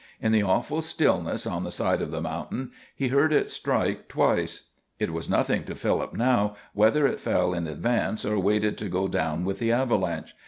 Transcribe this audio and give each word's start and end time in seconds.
In 0.19 0.31
the 0.31 0.41
awful 0.41 0.81
stillness 0.81 1.45
on 1.45 1.63
the 1.63 1.69
side 1.69 2.01
of 2.01 2.09
the 2.09 2.23
mountain, 2.23 2.71
he 2.95 3.09
heard 3.09 3.31
it 3.31 3.51
strike 3.51 4.07
twice. 4.07 4.69
It 4.97 5.13
was 5.13 5.29
nothing 5.29 5.63
to 5.65 5.75
Philip 5.75 6.15
now 6.15 6.55
whether 6.73 7.05
it 7.05 7.19
fell 7.19 7.53
in 7.53 7.67
advance 7.67 8.25
or 8.25 8.39
waited 8.39 8.79
to 8.79 8.89
go 8.89 9.07
down 9.07 9.45
with 9.45 9.59
the 9.59 9.71
avalanche. 9.71 10.35